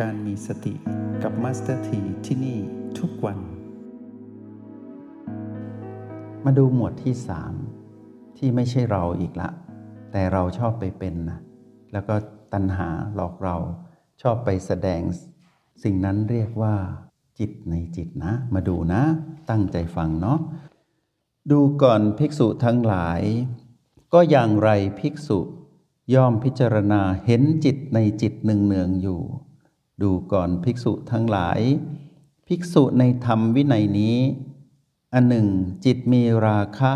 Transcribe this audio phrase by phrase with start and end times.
[0.00, 0.74] การมีสติ
[1.22, 2.58] กับ Master T ที่นี่
[2.98, 3.38] ทุกวัน
[6.44, 7.54] มาดูหมวดที่สาม
[8.38, 9.50] ที่ไม่ใช่เราอีกละ
[10.12, 11.38] แต่เราชอบไปเป็นนะ
[11.92, 12.14] แล้วก็
[12.52, 13.56] ตัณหาหลอกเรา
[14.22, 15.00] ชอบไปแสดง
[15.82, 16.74] สิ่งนั้นเรียกว่า
[17.38, 19.02] จิตในจิตนะ มาดูนะ
[19.50, 20.38] ตั้งใจฟังเนาะ
[21.50, 23.20] ดูก่อนภิกษุทั้งหลาย
[24.12, 24.70] ก็อย่างไร
[25.00, 25.38] ภิกษุ
[26.14, 29.22] ย่อมพิจารณาเห็นจิตในจิตหนึ่งเนืองอยู่
[30.02, 31.60] ดูก่อนภิกษุทั้งหลาย
[32.46, 34.18] ภิกษุในธรรมวินัยนี้
[35.12, 35.48] อันหนึ่ง
[35.84, 36.92] จิตมีราคะ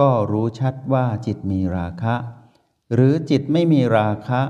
[0.00, 2.14] ก็รู้ชัดว่าจิตมีราคะ
[2.94, 4.40] หรือจิตไม่มีราคะ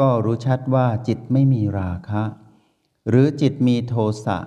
[0.00, 2.22] ก็รู้ชัดว่าจิตไม่มีราคะ
[3.08, 4.38] หรือจิตมีโทสะ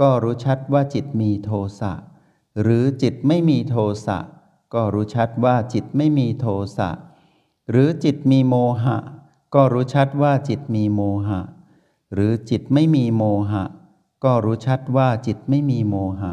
[0.00, 1.92] ก็รู้ชัดว่าจิตมีโทสะ
[2.62, 4.18] หรือจิตไม่มีโทสะ
[4.74, 6.90] ก็รู้ชัดว่าจิตไม่มีโทสะ
[7.70, 8.96] หรือจิตมีโมหะ
[9.54, 11.40] ก็รู้ชัดว่าจิตมีโมหะ
[12.12, 13.64] หรือจิตไม่มีโมหะ
[14.24, 16.32] ก็รู้ชัดว่าจิตไม่มีโมหะ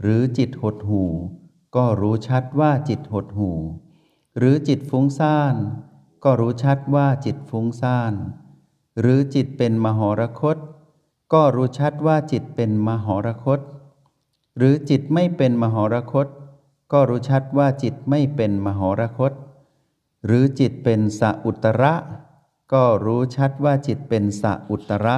[0.00, 1.04] หรือจิตหดหู
[1.76, 3.50] ก็รู้ชัดว่าจิตหดหู
[4.38, 5.54] หรือจิตฟุ้งซ่าน
[6.24, 8.12] ก็รู้ชัดว่าจิตฟุ้งซ่าน
[9.00, 10.56] หรือจิตเป็นมหรคต
[11.32, 13.60] ก็รู้ชัดว่าจิตเป็นมหรคต
[14.56, 16.26] หรือจิตไม่เป็นมหรคต
[16.92, 19.32] ก็รู้ชัดว่าจิตไม่เป็นมหรคต
[20.26, 21.94] หรือจิตเป็นสอุตระ
[22.72, 25.16] ก็รู้ชัดว่าจิตเป็นสอุตระ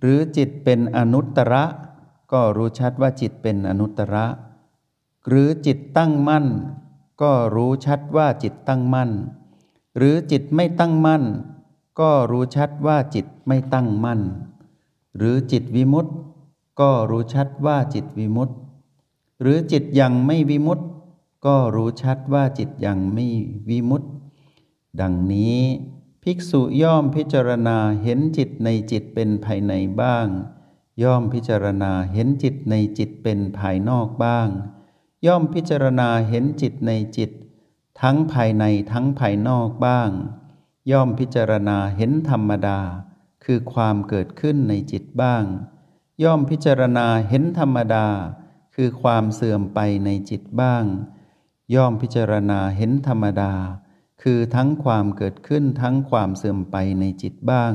[0.00, 1.64] หรือจิตเป็นอนุตระ
[2.32, 4.26] ก็รู้ชัดว่าจิตเป็นอนุตตระ
[5.28, 6.46] หรือจิตตั้งมั่น
[7.22, 9.10] ก็รู้ชัดว่าจิตตั้งมั่น
[9.96, 11.22] หรือจิตไม่ตั้งมั่น
[12.00, 14.20] ก็รู้ชัดว่าจิตไม่ตั้งมั่น
[15.16, 16.14] หรือจิตวิมุตต์
[16.80, 18.56] ก็รู้ชัดว่าจิตวิมุตต์
[19.40, 20.86] หรือจิตยังไม่วิมุตต์
[21.46, 23.26] ก็รู้ชัดว่าจิตยังไม่
[23.68, 24.10] วิมุตต์
[25.00, 25.60] ดังนี้
[26.22, 30.26] ภิกษุย่อมพิจารณาเห็นจิตในจิตเป็นภายในบ้าง
[31.02, 34.48] ย่อมพิจารณาเห็นจิตในจิตเป็นภายนอกบ้าง
[35.26, 37.30] ย่อมพิจารณาเห็นจิตในจิต
[38.00, 40.10] ทั้งภายในทั้งภายนอกบ้าง
[40.90, 42.80] ย่อมพิจารณาเห็นธรรมดา
[43.44, 45.44] คือความเกิดขึ้นในจิตบ้าง
[46.22, 48.06] ย่อมพิจารณาเห็นธรรมดา
[48.74, 50.84] คือความเสื่อมไปในจิตบ้าง
[51.74, 53.52] ย่อมพิจารณาเห็นธรรมดา
[54.22, 57.72] คือทั้งความเกิดขึ้นทั้งความเสื่อมไปในจิตบ้าง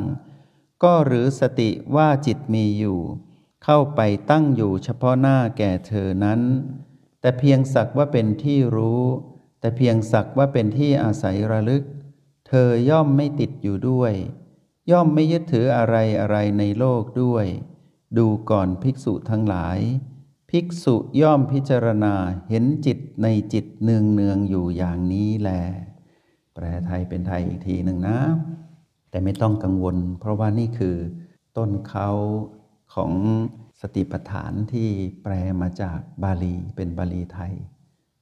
[0.84, 3.00] ก็หรือสติว่าจิตมีอยู่
[3.64, 6.42] เข้าไปตั้งอยู่เฉพาะหน้าแก่เธอนั้น
[7.22, 9.04] แต่เพียงสักว่าเป็นที่รู้
[9.60, 11.84] แต่เพียงสักว่าเป็นที่อาศัยระลึก
[12.48, 14.14] เธอย่อมไม่ติดอยู่ด้วย
[14.92, 17.46] ย่อมไม่ยึดถืออะไรอะไรในโลกด้วย
[18.18, 19.80] ดูก่อนภิกษุทั้งหลาย
[20.50, 22.16] ภิกษุย่อมพิจารณา
[22.50, 25.52] เห็นจิตในจิตเนืองเนืองอยู่อย่างนี้แล
[26.54, 28.18] แปลไทยเป็นไทยอีกทีหนึ่งนะ
[29.10, 30.96] แต่ไม่ต้องกังวล เพราะว่านี่คือ
[31.58, 32.10] ต้นเขา
[32.96, 33.12] ของ
[33.82, 34.90] สติปัฏฐานที่
[35.24, 37.54] แปลมาจากบาลีเป็นบาลีไทย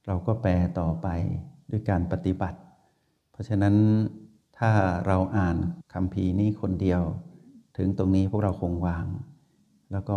[0.06, 1.08] เราก็แปลต่อไป
[1.70, 2.58] ด้วยการปฏิบัติ
[3.32, 3.74] เพราะฉะนั้น
[4.58, 4.70] ถ้า
[5.06, 5.56] เราอ่าน
[5.92, 7.02] คำพีนี้คนเดียว
[7.76, 9.06] ถึงตรงนี้พวกเราคงวาง
[9.92, 10.16] แล้วก็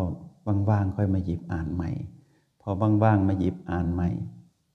[0.69, 1.91] ว่างๆค่อยมาหยิบอ่านใหม่
[2.61, 2.69] พอ
[3.03, 4.09] ว่างๆมาหยิบอ่านใหม่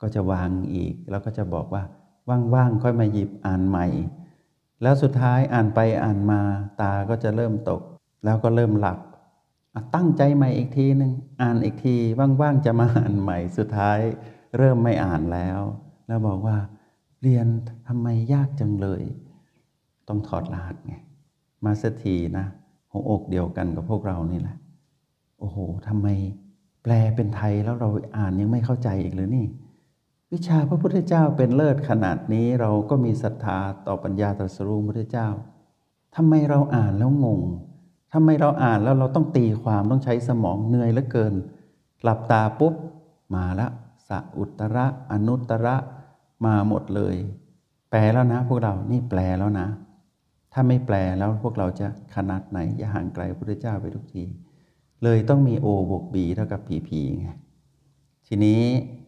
[0.01, 1.83] ก็จะวางอีก แล้วก็จะบอกว่า
[2.55, 3.87] ว่างๆค่อยมาหยิบอ่านใหม่
[4.83, 6.41] แล้วสุดท้ายอ่านไปอ่านมา
[6.81, 7.83] ตาก็จะเริ่มตก
[8.25, 8.99] แล้วก็เริ่มหลับ
[9.95, 11.97] ตั้งใจใหม่อีกทีหนึ่งอ่านอีกที
[12.41, 13.99] ว่างๆจะมาอ่านใหม่ สุดท้าย
[14.59, 15.61] เริ่มไม่อ่านแล้ว
[16.07, 16.57] แล้วบอกว่า
[17.23, 17.47] เรียน
[17.89, 19.03] ทำไมยากจังเลย
[20.09, 20.95] ต้องถอดรหัสไง
[21.65, 22.47] มาสักทีนะ
[22.93, 24.57] หัวอกเดียวกันกับพวกเรานี่แหละ
[25.39, 25.59] โอ้โห
[25.89, 26.09] ทำไม
[26.83, 29.47] แปลเป็นไทยแล้วเราอ่านยังไม่เข้าใจอีกเลยนี่
[30.35, 35.29] วิชาพระพุทธเจ้าเป็นเลิศขนาดนี้เราก็มีศรัทธาต่อปัญญาตรัสรู้พระพุทธเจ้า
[36.17, 37.41] ทำไมเราอ่านแล้วงง
[38.13, 41.35] ทำไมเราอ่านแล้วเราต้องตีความต้องใช้สมองเหนื่อยเหลือเกิน
[42.03, 42.75] หลับตาปุ๊บ
[43.35, 43.69] มาละ
[44.09, 45.77] สะอุตระ อนุตระ
[46.45, 47.17] มาหมดเลย
[47.91, 49.69] แปลแล้วนะ พวกเรานี่แปลแล้วนะ
[50.53, 54.25] ถ้าไม่แปลแล้วพวกเราจะขนาดไหนจะห่างไกลพระพุทธเจ้าไปทุกที
[55.03, 57.29] เลยต้องมี O บวก B เท่ากับ PP ไง
[58.27, 58.61] ทีนี้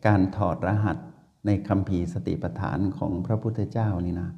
[0.07, 0.99] การถอดรหัส
[1.47, 4.31] ในคำพีสติปัฏฐานของพระพุทธเจ้านี่นะ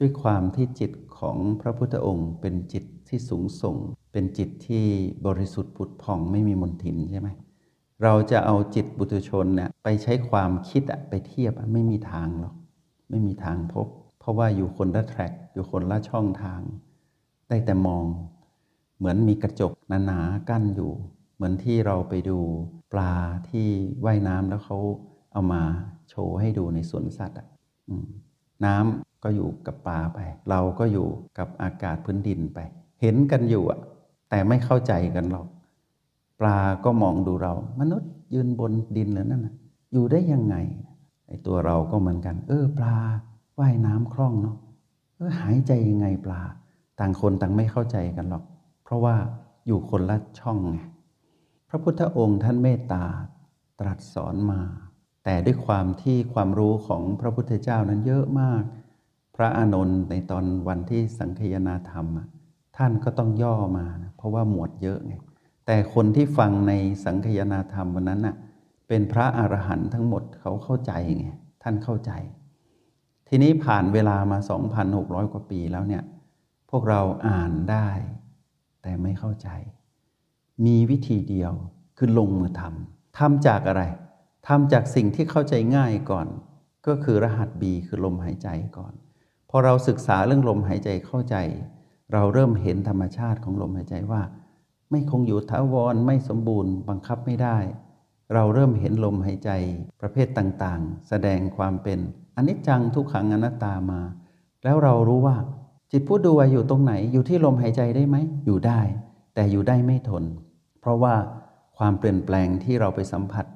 [0.00, 3.76] ด้วยความที่จิตของพระพุทธองค์เป็นจิตที่สูงส่ง
[4.12, 4.84] เป็นจิตที่
[5.26, 7.28] บริสุทธิ์ผุดผ่องไม่มีมนทินใช่ไหม
[8.02, 12.54] เราจะเอาจิตบุตุชนเนี่ยไปใช้ความคิดอะไปเทียบไม่มีทางหรอก
[13.10, 13.88] ไม่มีทางพบ
[14.18, 16.60] เพราะว่าอยู่คนละแทร็กอยู่คนละช่องทาง
[17.48, 18.04] ได้แต่มอง
[18.98, 19.72] เหมือนมีกระจก
[20.06, 20.92] หนาๆกั้นอยู่
[21.34, 22.38] เหมือนที่เราไปดู
[22.92, 23.14] ปลา
[23.48, 23.68] ที่
[24.04, 24.78] ว่ายน้ำแล้วเขา
[25.36, 25.62] เอามา
[26.08, 27.46] โชว์ให้ดูในสวนสัตว์อะ
[28.64, 30.18] น้ำก็อยู่กับปลาไป
[30.50, 32.58] เราก็อยู่กับอากาศพื้นดินไป
[33.00, 33.80] เห็นกันอยู่อะ
[34.30, 35.46] แต่ไม่เข้าใจกันหรอก
[36.40, 39.54] ปลาก็มองดูเรา มนุษย์ยืนบนดินหรือนั่นนะ
[39.92, 40.56] อยู่ได้ยังไง
[41.26, 42.96] ไอตัวเราก็เหมือนกัน เออ ปลา
[43.58, 44.56] ว่ายน้ำคล่องเนาะ
[45.16, 46.40] เออหายใจยังไงปลา
[46.98, 48.44] ต่างคนต่างไม่เข้าใจกันหรอก
[48.84, 49.16] เพราะว่า
[49.66, 50.78] อยู่คนละช่องไง
[51.68, 53.04] พระพุทธองค์ท่านเมตตา
[53.80, 54.60] ตรัสสอนมา
[55.28, 58.62] แต่ด้วยความที่ความรู้ของพระพุทธเจ้านั้นเยอะมาก
[59.36, 62.06] พระอานนท์ในตอนวันที่สังคยนาธรรม
[62.76, 65.14] ท่านก็ต้องย่อมานะเพราะว่าหมวดเยอะไง
[65.66, 66.72] แต่คนที่ฟังใน
[67.04, 68.36] สังคยนาธรรมวันนั้นน่ะ
[68.88, 71.28] เป็นพระอรหันต์ทั้งหมดเขาเข้าใจไง
[71.62, 72.12] ท่านเข้าใจ
[73.28, 74.38] ทีนี้ผ่านเวลามา
[74.86, 76.02] 2,600 กว่าปีแล้วเนี่ย
[76.70, 77.88] พวกเราอ่านได้
[78.82, 79.48] แต่ไม่เข้าใจ
[80.66, 81.52] มีวิธีเดียว
[81.98, 83.84] คือลงมือทำทำจากอะไร
[84.50, 86.26] ทำจากสิ่งที่เข้าใจง่ายก่อน
[86.86, 88.92] ก็คือรหัส B คือลมหายใจก่อน
[89.50, 91.36] พอเราศึกษาเรื่องลมหายใจเข้าใจ
[92.12, 94.22] เราเริ่มเห็นธรรมชาติของลมหายใจว่า
[94.90, 97.58] ไม่คงอยู่ถาวรไม่สมบูรณ์ บังคับไม่ได้
[98.34, 99.50] เราเริ่มเห็นลมหายใจ
[100.00, 101.98] ประเภทต่างๆ แสดงความเป็น
[102.36, 104.00] อนิจจังทุกขังอนัตตามา
[104.64, 105.36] แล้วเรารู้ว่า
[105.92, 108.80] จิตผู้ดูอยู่ตรงไหนอยู่ที่ลมหายใจได้ไหมอยู่ได้
[109.34, 110.24] แต่อยู่ได้ไม่ทน
[110.80, 111.14] เพราะว่า
[111.76, 113.46] ความเปลี่ยนแปลงที่เราไปสัมผัส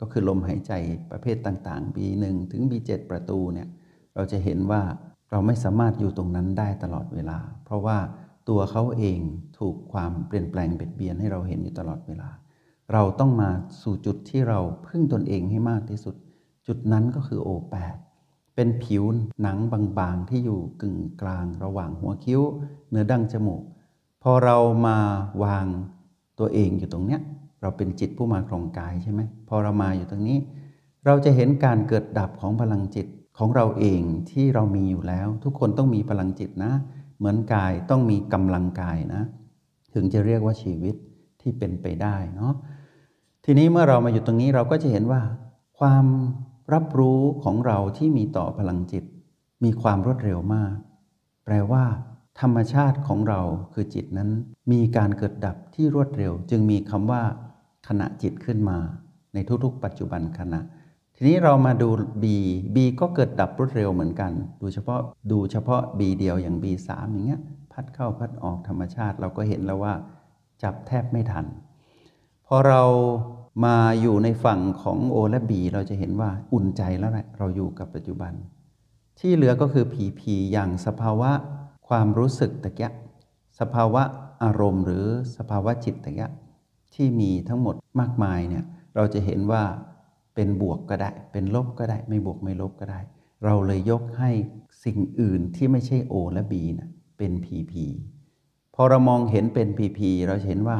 [0.00, 0.72] ก็คือลมหายใจ
[1.10, 3.68] ประเภทต่างๆ B1 ถึง B7 ประตูเนี่ย
[4.14, 4.82] เราจะเห็นว่า
[5.30, 7.98] เราไม่สามารถอยู่ตรงนั้นได้ตลอดเวลา เพราะว่า
[8.48, 9.20] ตัวเขาเอง
[9.58, 12.28] ถูกความเปลี่ยนแปลงเบียดเบียนให้เราเห็นอยู่ตลอดเวลา
[12.92, 13.50] เราต้องมา
[13.82, 16.14] สู่จุดที่เราพึ่งตนเองให้มากที่สุด
[16.66, 17.96] จุดนั้นก็คือโอแปด
[18.54, 19.04] เป็นผิว
[19.42, 19.58] หนัง
[19.98, 22.40] บางๆ ที่อยู่กึ่งกลางระหว่างหัวคิ้ว
[22.90, 23.62] เนื้อดั้งจมูก
[24.22, 24.56] พอเรา
[24.86, 24.96] มา
[25.44, 25.66] วาง
[26.38, 27.20] ตัวเองอยู่ตรงเนี้ย
[27.60, 30.38] เราเป็นจิตผู้มาครองกายใช่ไหมพอเรามาอยู่ตรงนี้
[31.06, 33.06] เราจะเห็นการเกิดดับของพลังจิต
[33.38, 36.72] ของเราเองที่เรามีอยู่แล้ว ทุกคนต้องมีพลังจิตนะ
[37.18, 39.22] เหมือนกายต้องมีกำลังกายนะ
[39.94, 40.94] ถึงจะเรียกว่าชีวิต
[41.40, 42.52] ที่เป็นไปได้เนาะ
[43.44, 45.20] ทีนี้เมื่อเรามาอยู่ตรงนี้เราก็จะเห็นว่า
[45.78, 46.06] ความ
[46.72, 49.04] รับรู้ของเราที่มีต่อพลังจิต
[49.64, 50.74] มีความรวดเร็วมาก
[51.44, 51.84] แปลว่า
[52.40, 53.40] ธรรมชาติของเรา
[53.72, 54.30] คือจิตนั้น
[54.72, 57.22] มีการเกิดดับที่รวดเร็ว จึงมีคำว่า
[57.88, 58.78] ขณะจิตขึ้นมา
[59.34, 60.60] ในทุกๆ ปัจจุบันขณะ
[61.16, 61.88] ทีนี้เรามาดู
[62.22, 62.24] B
[62.74, 65.00] B ก็เกิดดับรวดเร็วเหมือนกัน ดูเฉพาะ
[65.30, 67.40] ดูเฉพาะ B เดียวอย่าง B3 อย่างเงี้ย
[67.72, 69.94] พัดเข้าพัดออกธรรมชาติเราก็เห็นแล้วว่า
[70.62, 71.46] จับแทบไม่ทัน
[72.46, 72.82] พอเรา
[73.64, 78.32] มาอยู่ในฝั่งของ O และ B เราจะเห็นว่าอุ่นใจแล้วแหละเราอยู่กับปัจจุบัน
[79.18, 81.30] ที่เหลือก็คือผีผีอย่างสภาวะ
[81.90, 82.90] ความรู้สึกตะกีย
[83.60, 84.02] สภาวะ
[84.44, 85.04] อารมณ์ หรือ
[85.36, 86.30] สภาวะจิตตะกีย
[86.94, 88.64] ที่มีทั้งหมดมากมายเนี่ย
[88.94, 89.62] เราจะเห็นว่า
[90.34, 93.00] เป็นบวกก็ได้ เป็นลบก็ได้ ไม่บวกไม่ลบก็ได้
[93.44, 94.30] เราเลยยกให้
[94.84, 96.88] สิ่งอื่นที่ไม่ใช่โอและบีนะ
[97.18, 97.84] เป็นผีผี
[98.74, 100.78] พอเรามองเห็นเป็นผีผีเราเห็นว่า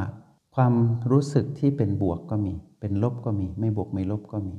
[0.55, 0.73] ความ
[1.11, 4.55] รู้สึกที่เป็นบวกก็มี เป็นลบก็มี ไม่บวกไม่ลบก็มี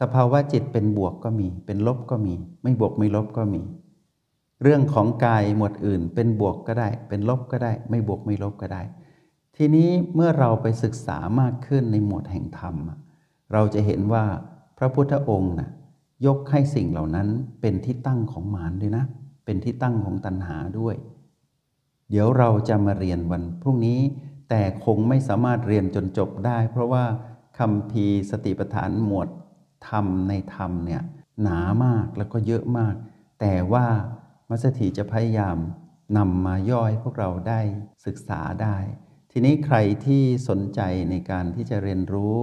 [0.00, 3.62] สภาวะจิตเป็นบวกก็มี เป็นลบก็มี ไม่บวกไม่ลบก็มี
[4.62, 8.82] เรื่องของกายหมวดอื่น เป็นบวกก็ได้ เป็นลบก็ได้ ไม่บวกไม่ลบก็ได้
[9.56, 12.74] ทีนี้เมื่อเราไปศึกษามากขึ้นในหมวดแห่งธรรม
[13.52, 14.24] เราจะเห็นว่า
[14.78, 15.70] พระพุทธองค์นะ
[16.26, 17.28] ยกให้สิ่งเหล่านั้น
[17.60, 19.04] เป็นที่ตั้งของมารด้วยนะ
[19.44, 20.96] เป็นที่ตั้งของตัณหาด้วย
[22.10, 24.00] เดี๋ยวเราจะมาเรียนวันพรุ่งนี้
[24.48, 27.04] แต่คงไม่สามารถเรียนจนจบได้ เพราะว่า
[27.58, 29.28] คำพีสติปัฏฐานหมวด
[29.88, 31.02] ธรรมในธรรมเนี่ย
[31.42, 32.94] หนามากแล้วก็เยอะมาก
[33.40, 33.86] แต่ว่า
[34.48, 35.58] มัสถีจะพยายาม
[36.18, 37.60] นำมาย่อยพวกเราได้
[38.06, 38.76] ศึกษาได้
[39.30, 39.76] ทีนี้ใคร
[40.06, 42.36] ที่สนใจในการที่จะเรียนรู้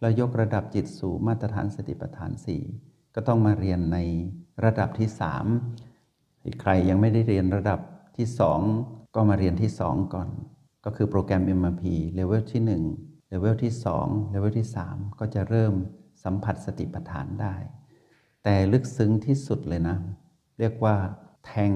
[0.00, 2.62] แล้วยกระดับจิตสู่มาตรฐานสติปัฏฐานสี่
[3.14, 3.98] ก็ต้องมาเรียนใน
[4.64, 5.46] ระดับที่สาม
[6.60, 7.80] ใครยังไม่ได้เรียนระดับ
[8.16, 8.60] ที่สอง
[9.14, 10.28] ก็มาเรียนที่สองก่อน
[10.84, 11.82] ก็คือโปรแกรม MRP
[12.14, 12.62] เลเวลที่
[12.96, 15.74] 1 เลเวลที่ 2 เลเวลที่ 3 ก็จะเริ่ม
[16.24, 17.54] สัมผัสสติปัฏฐานได้
[18.44, 19.96] แต่ลึกซึ้งที่สุดเลยนะ
[20.58, 20.96] เรียกว่า
[21.46, 21.72] แทง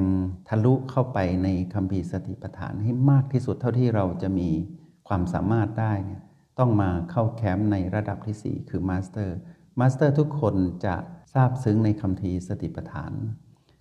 [0.49, 4.49] ทะลุเข้าไปในคัมภีร์สติปัฏฐานให้มากที่สุดเท่าที่เราจะมี
[5.09, 6.23] ความสามารถได้เนี่ย
[6.59, 10.55] ต้องมาเข้าแคมป์ในระดับที่ 4 คือ Master Master ทุกคน
[10.85, 10.97] จะ
[11.35, 13.13] ซาบซึ้งในคัมภีร์สติปัฏฐาน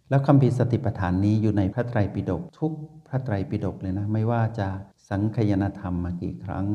[0.09, 2.71] แล้วคัมภีร์สติปัฏฐานนี้อยู่ในพระไตรปิฎกทุก
[3.07, 4.67] พระไตรปิฎกเลยนะไม่ว่าจะ
[5.09, 6.65] สังคายนาธรรมมากี่ครั้ง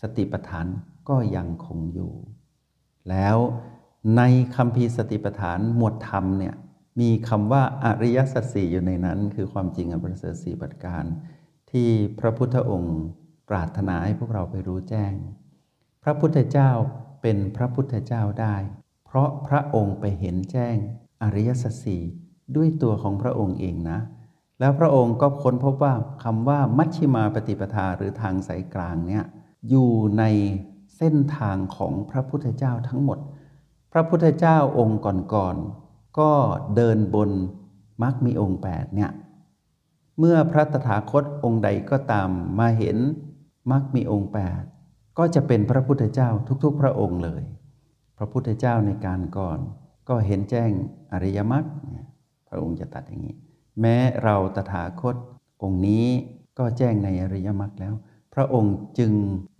[0.00, 0.66] สติปัฏฐาน
[1.08, 2.12] ก็ยังคงอยู่
[3.10, 3.36] แล้ว
[4.16, 4.22] ใน
[4.56, 6.54] คัมภีร์สติปัฏฐานหมวดธรรมเนี่ย
[7.00, 11.04] มีคำว่าอริยสัจสี่อยู่ในนั้น คือความจริงอันประเสริฐสี่ประการ
[11.70, 11.88] ที่
[12.20, 12.98] พระพุทธองค์
[13.48, 15.12] ปรารถนาให้พวกเราไปรู้แจ้ง
[16.02, 16.70] พระพุทธเจ้า
[17.22, 18.56] เป็นพระพุทธเจ้าได้
[19.06, 20.76] เพราะพระองค์ไปเห็นแจ้ง
[21.22, 22.02] อริยสัจสี่
[22.56, 23.98] ด้วยตัวของพระองค์เองนะ
[24.60, 29.24] แล้วพระองค์ก็ค้นพบว่าคำว่ามัชชิมาปฏิปทาหรือทางสายกลางเนี่ย
[29.68, 30.24] อยู่ใน
[30.96, 33.18] เส้นทางของพระพุทธเจ้าทั้งหมด
[33.92, 35.00] พระพุทธเจ้าองค์
[35.34, 36.30] ก่อนๆ ก็
[36.76, 37.30] เดินบน
[38.02, 39.10] มรรคมีองค์8เนี่ย
[40.18, 42.96] เมื่อพระตถาคตองค์ใดก็ตามมาเห็น
[43.70, 44.30] มรรคมีองค์
[44.74, 46.28] 8 ก็จะเป็นพระพุทธเจ้า
[46.64, 47.42] ทุกๆ พระองค์เลย
[48.18, 49.58] พระพุทธเจ้าในการก่อน
[50.08, 50.70] ก็เห็นแจ้ง
[51.12, 51.64] อริยมรรค
[52.48, 53.36] พระองค์จะตัดอย่างนี้
[53.80, 55.16] แม้เราตถาคต
[55.62, 56.06] องค์นี้
[56.58, 57.94] ก็แจ้งในอริยมรรคแล้ว
[58.34, 59.12] พระองค์จึง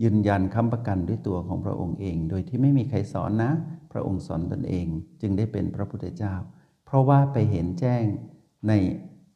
[0.02, 3.52] ยืนยันค้ำประกันด้วยตัวของพระองค์เอง โดยที่ไม่มีใครสอนนะ
[3.92, 4.86] พระองค์สอนตนเอง
[5.20, 6.34] จึงได้เป็นพระพุทธเจ้า
[6.84, 8.04] เพราะว่าไปเห็นแจ้ง
[8.68, 8.72] ใน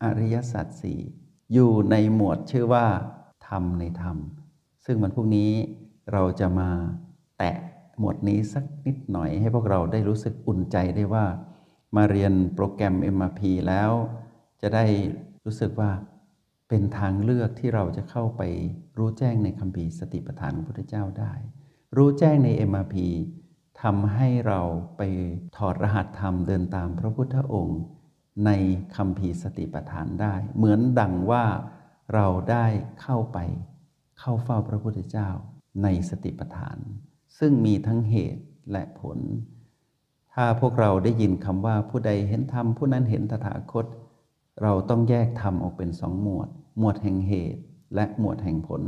[0.02, 1.00] อริยสัจสี่
[1.52, 2.86] อยู่ในหมวดชื่อว่า
[3.48, 4.16] ธรรมในธรรม
[4.84, 5.50] ซึ่งวันพรุ่งนี้
[6.12, 6.70] เราจะมา
[7.38, 7.56] แตะ
[7.98, 11.24] หมวดนี้สักนิดหน่อยให้พวกเราได้รู้สึกอุ่นใจได้ว่า
[11.96, 13.90] มาเรียนโปรแกรม MRP แล้ว
[14.62, 14.84] จะได้
[15.44, 15.90] รู้สึกว่า
[16.68, 18.42] เป็นทางเลือกที่เราจะเข้าไป
[18.98, 21.32] รู้แจ้งในคำพีสติปัฏฐานของพระพุทธเจ้าได้
[21.96, 22.94] รู้แจ้งใน MRP
[23.82, 24.60] ทำให้เรา
[24.96, 25.02] ไป
[25.56, 27.80] ถอดรหัสธรรมเดินตามพระพุทธองค์
[28.46, 28.50] ใน
[28.96, 31.44] คำพีสติปัฏฐานได้ เหมือนดังว่า
[32.14, 32.66] เราได้
[33.02, 33.38] เข้าไป
[34.20, 35.28] เข้าเฝ้าพระพุทธเจ้า
[35.82, 36.78] ในสติปัฏฐาน
[37.38, 38.42] ซึ่งมีทั้งเหตุ
[38.72, 39.18] และผล
[40.34, 43.86] ถ้าพวกเราได้ยินคำว่าผู้ใดเห็นธรรมผู้นั้นเห็นตถาคต
[44.62, 47.60] เราต้องแยกธรรมออกเป็นสองหมวด หมวดแห่งเหตุ
[47.94, 48.82] และหมวดแห่งผล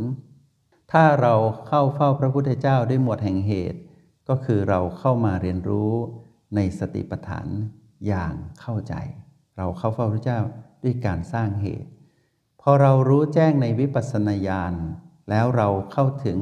[0.92, 1.34] ถ้าเรา
[1.68, 3.80] เข้าเฝ้าพระพุทธเจ้าด้วยหมวดแห่งเหตุ
[4.28, 5.92] ก็คือเราเข้ามาเรียนรู้
[6.54, 7.46] ในสติปัฏฐาน
[8.06, 8.94] อย่างเข้าใจ
[9.56, 10.40] เราเข้าเฝ้าพระเจ้า
[10.84, 11.90] ด้วยการสร้างเหตุ
[12.60, 14.74] พอเรารู้แจ้งในวิปัสสนาญาณ
[15.30, 16.38] แล้วเราเข้าถึง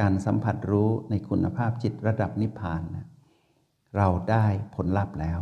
[0.00, 3.06] การสัมผัสรู้ในคุณภาพจิตระดับนิพพานนะ
[3.96, 5.40] เราได้ผลลัพธ์แล้ว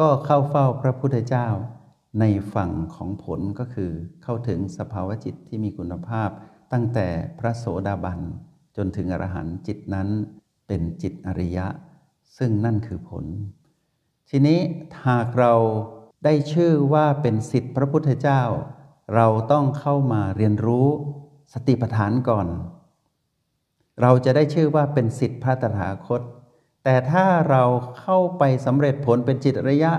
[0.06, 1.48] ็เข้าเฝ้าพระพุทธเจ้า
[2.18, 2.24] ใน
[2.54, 3.90] ฝั่งของผลก็คือ
[4.22, 6.30] เข้าถึงสภาวะจิตที่มีคุณภาพ
[6.72, 7.06] ตั้งแต่
[7.38, 8.20] พระโสดาบัน
[8.76, 10.08] จนถึงอรหันต์จิตนั้น
[10.66, 11.66] เป็นจิตอริยะ
[12.38, 13.24] ซึ่งนั่นคือผล
[14.30, 14.60] ทีนี้
[15.06, 15.54] หากเรา
[16.24, 18.42] ได้ชื่อว่าเป็นสิทธิพระพุทธเจ้า
[19.14, 20.88] เราต้องเข้ามาเรียนรู้
[21.52, 22.46] สติปัฏฐานก่อน
[24.02, 26.20] เราจะได้ชื่อว่าเป็นสิทธิพระตถาคต
[26.84, 27.64] แต่ถ้าเรา
[27.98, 29.92] เข้าไปสำเร็จผลเป็นจิตอระยะ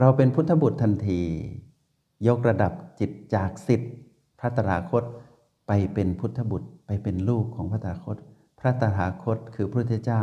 [0.00, 1.22] เราเป็นพุทธบุตรทันที
[2.26, 3.92] ยกระดับจิตจากสิทธิ์
[4.38, 5.04] พระตถาคต
[5.66, 8.16] ไปเป็นพุทธบุตรไปเป็นลูกของพระตถาคต
[8.60, 10.22] พระตถาคตคือพระพุทธเจ้า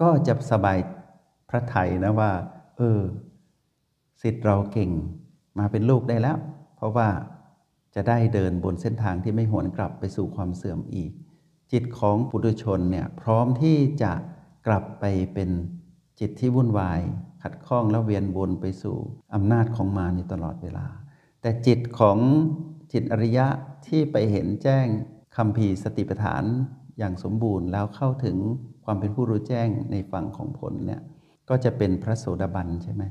[0.00, 0.78] ก็จะสบาย
[1.50, 2.32] พระไทยนะว่า
[2.76, 3.00] เออ
[4.22, 4.90] สิทธิ์เราเก่ง
[5.58, 6.38] มาเป็นลูกได้แล้ว
[6.76, 7.08] เพราะว่า
[7.94, 11.10] จะได้เดินบนเส้นทางที่ไม่หวนกลับไปสู่ความเสื่อมอีก
[11.72, 14.12] จิตของปุถุชนเนี่ยพร้อมที่จะ
[14.66, 15.04] กลับไป
[15.34, 15.50] เป็น
[16.20, 17.00] จิตที่วุ่นวาย
[17.46, 18.96] ขัดข้องและเวียนวนไปสู่
[19.34, 20.86] อำนาจของมารอยู่ตลอดเวลา
[21.40, 22.18] แต่จิตของ
[22.92, 23.46] จิตอริยะ
[23.86, 24.86] ที่ไปเห็นแจ้ง
[25.36, 26.44] คำพีสติปัฏฐาน
[26.98, 28.36] อย่างสมบูรณ์แล้วเข้าถึง
[28.84, 31.02] ความเป็นผู้รู้แจ้งในฝั่งของผลเนี่ย
[31.48, 33.02] ก็จะเป็นพระโสดาบันใช่ไหม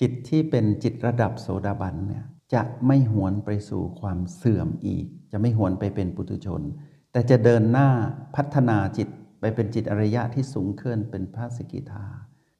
[0.00, 6.62] จิตที่เป็นจิตระดับโสดาบันเนี่ยจะไม่หวนไปสู่ความเสื่อมอีก จะไม่หวนไปเป็นปุถุชน
[7.12, 7.88] แต่จะเดินหน้า
[8.36, 9.08] พัฒนาจิต
[9.40, 12.06] ไปเป็นจิตอริยะที่สูงขึ้นเป็นพระสกิทา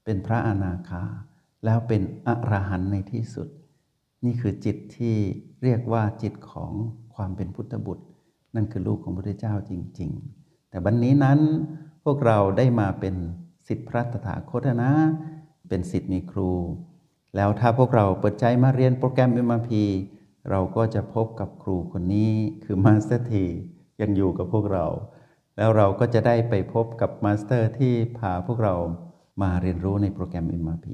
[0.04, 1.02] เป็นพระอนาคา
[1.64, 3.48] แล้วเป็นอรหันต์ในที่สุด
[4.24, 5.16] นี่คือจิตที่
[5.62, 6.72] เรียกว่าจิตของ
[7.14, 8.04] ความเป็นพุทธบุตร
[8.54, 11.40] นั่นคือลูกของพระพุทธเจ้าจริง ๆ แต่วันนี้นั้น
[12.04, 13.14] พวกเราได้มาเป็น
[13.66, 14.90] ศิษย์พระตถาคตนะ
[15.68, 16.52] เป็นศิษย์มีครู
[17.36, 19.70] แล้วถ้าพวกเราเปิดใจมาเรียนโปรแกรม MRP
[20.50, 22.32] เราก็จะพบกับครูคนนี้
[22.64, 23.44] คือ Master T
[24.00, 24.86] ยังอยู่กับพวกเรา
[25.56, 28.74] แล้วเราก็จะได้ไปพบกับ Master ที่พาพวกเรา
[29.42, 30.86] มาเรียนรู้ในโปรแกรม MRP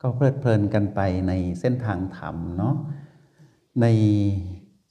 [0.00, 2.74] ก็เพลิดเพลินกันไปในเส้นทางธรรมเนาะ
[3.82, 3.86] ใน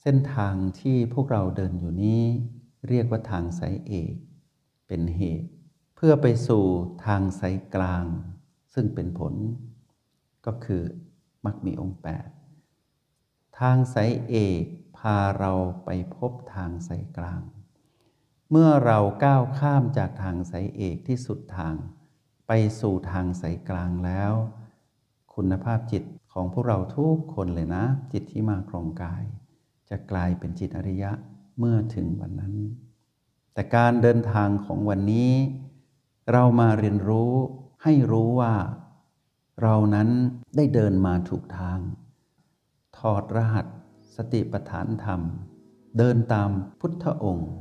[0.02, 2.22] เส้นทางที่พวกเราเดินอยู่นี้
[2.88, 4.14] เรียกว่าทางสายเอก
[4.88, 5.50] เป็นเหตุ
[5.96, 6.66] เพื่อไปสู่
[7.06, 8.06] ทางสายกลาง
[8.74, 9.34] ซึ่งเป็นผล
[10.46, 10.84] ก็คือ
[11.46, 12.28] มักมีองค์แปด
[13.60, 14.64] ทางสายเอก
[14.98, 15.54] พาเรา
[15.86, 17.42] ไปพบทางสายกลาง
[18.52, 21.76] เมื่อเราก้าวข้ามจากทางสายเอกที่สุดทาง
[22.48, 24.34] ไปสู่ทางสายกลางแล้ว
[25.36, 27.84] คุณภาพจิตของพวกเราทุกคนเลยนะ
[28.14, 29.24] จิตที่มาครองกาย
[29.90, 31.12] จะกลายเป็นจิตอริยะ
[31.60, 32.56] เมื่อถึงวันนั้น
[33.54, 35.32] แต่การเดินทางของวันนี้
[36.32, 37.32] เรามาเรียนรู้
[37.84, 38.56] ให้รู้ว่า
[39.62, 40.10] เรานั้น
[40.56, 41.80] ได้เดินมาถูกทาง
[42.98, 43.66] ถอดรหัส
[44.16, 45.22] สติปัฏฐานธรรม
[45.98, 46.50] เดินตาม
[46.80, 47.52] พุทธองค์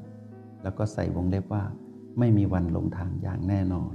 [0.62, 1.64] แล้วก็ใส่วงเล็บว่า
[2.18, 3.94] ไม่มีวันลงทางอย่างแน่นอน